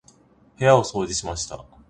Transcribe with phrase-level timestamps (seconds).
[0.57, 1.63] 部屋を掃除しました。